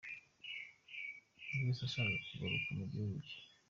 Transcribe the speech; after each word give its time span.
Buri 1.43 1.61
wese 1.65 1.81
yashakaga 1.83 2.25
kugaruka 2.29 2.69
mu 2.77 2.85
gihugu 2.91 3.15
cye. 3.27 3.37